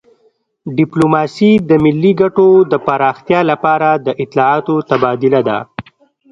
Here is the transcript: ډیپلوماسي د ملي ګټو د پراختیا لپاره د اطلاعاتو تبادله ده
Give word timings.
ډیپلوماسي 0.77 1.51
د 1.69 1.71
ملي 1.83 2.11
ګټو 2.21 2.49
د 2.71 2.73
پراختیا 2.85 3.39
لپاره 3.51 3.89
د 4.05 4.07
اطلاعاتو 4.23 4.75
تبادله 4.89 5.41
ده 5.47 5.57